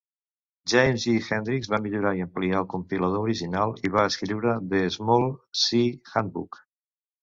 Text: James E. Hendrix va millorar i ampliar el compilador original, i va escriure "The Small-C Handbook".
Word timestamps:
James 0.71 1.03
E. 1.11 1.13
Hendrix 1.27 1.69
va 1.75 1.79
millorar 1.83 2.15
i 2.21 2.25
ampliar 2.27 2.57
el 2.63 2.67
compilador 2.73 3.29
original, 3.29 3.77
i 3.91 3.95
va 3.99 4.09
escriure 4.15 4.59
"The 4.75 4.85
Small-C 5.01 5.89
Handbook". 6.15 6.65